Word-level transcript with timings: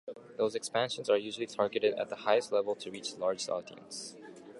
Those 0.35 0.55
expansions 0.55 1.11
are 1.11 1.17
usually 1.19 1.45
targeted 1.45 1.93
at 1.93 2.09
the 2.09 2.15
highest 2.15 2.51
level 2.51 2.73
to 2.73 2.89
reach 2.89 3.13
the 3.13 3.19
largest 3.19 3.51
audience. 3.51 4.15